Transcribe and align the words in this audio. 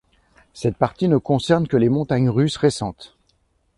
Cette 0.55 0.77
partie 0.77 1.07
ne 1.07 1.17
concerne 1.17 1.67
que 1.67 1.77
les 1.77 1.87
montagnes 1.89 2.27
russes 2.29 2.57
récentes. 2.57 3.15